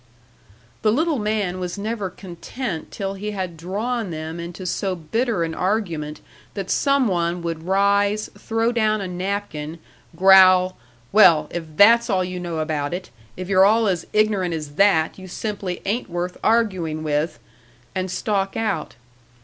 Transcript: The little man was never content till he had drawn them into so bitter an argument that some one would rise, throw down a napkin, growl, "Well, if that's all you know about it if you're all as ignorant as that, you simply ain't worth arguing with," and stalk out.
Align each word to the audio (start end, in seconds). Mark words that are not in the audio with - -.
The 0.81 0.91
little 0.91 1.19
man 1.19 1.59
was 1.59 1.77
never 1.77 2.09
content 2.09 2.89
till 2.89 3.13
he 3.13 3.29
had 3.33 3.55
drawn 3.55 4.09
them 4.09 4.39
into 4.39 4.65
so 4.65 4.95
bitter 4.95 5.43
an 5.43 5.53
argument 5.53 6.21
that 6.55 6.71
some 6.71 7.07
one 7.07 7.43
would 7.43 7.67
rise, 7.67 8.27
throw 8.35 8.71
down 8.71 8.99
a 8.99 9.07
napkin, 9.07 9.77
growl, 10.15 10.75
"Well, 11.11 11.45
if 11.51 11.77
that's 11.77 12.09
all 12.09 12.23
you 12.23 12.39
know 12.39 12.57
about 12.57 12.95
it 12.95 13.11
if 13.37 13.47
you're 13.47 13.63
all 13.63 13.87
as 13.87 14.07
ignorant 14.11 14.55
as 14.55 14.73
that, 14.77 15.19
you 15.19 15.27
simply 15.27 15.83
ain't 15.85 16.09
worth 16.09 16.35
arguing 16.43 17.03
with," 17.03 17.37
and 17.93 18.09
stalk 18.09 18.57
out. 18.57 18.95